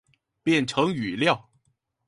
[0.41, 1.51] 變成語料